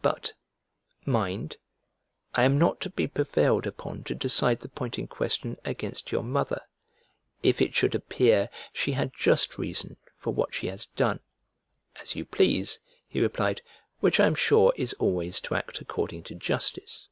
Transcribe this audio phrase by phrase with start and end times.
[0.00, 0.32] But,
[1.06, 1.56] mind,
[2.36, 6.22] I am not to be prevailed upon to decide the point in question against your
[6.22, 6.62] mother,
[7.42, 11.18] if it should appear she had just reason for what she has done."
[12.00, 13.60] "As you please," he replied,
[13.98, 17.08] "which I am sure is always to act according to justice."